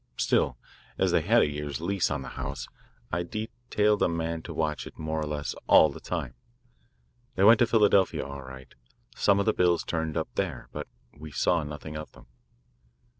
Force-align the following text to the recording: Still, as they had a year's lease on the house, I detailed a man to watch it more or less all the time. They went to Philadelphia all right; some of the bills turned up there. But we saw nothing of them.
Still, 0.17 0.57
as 0.97 1.11
they 1.11 1.21
had 1.21 1.43
a 1.43 1.47
year's 1.47 1.79
lease 1.79 2.09
on 2.09 2.23
the 2.23 2.29
house, 2.29 2.67
I 3.11 3.21
detailed 3.21 4.01
a 4.01 4.07
man 4.09 4.41
to 4.41 4.51
watch 4.51 4.87
it 4.87 4.97
more 4.97 5.19
or 5.21 5.27
less 5.27 5.53
all 5.67 5.89
the 5.91 5.99
time. 5.99 6.33
They 7.35 7.43
went 7.43 7.59
to 7.59 7.67
Philadelphia 7.67 8.25
all 8.25 8.41
right; 8.41 8.73
some 9.15 9.39
of 9.39 9.45
the 9.45 9.53
bills 9.53 9.83
turned 9.83 10.17
up 10.17 10.29
there. 10.33 10.69
But 10.71 10.87
we 11.15 11.29
saw 11.31 11.61
nothing 11.61 11.95
of 11.97 12.11
them. 12.13 12.25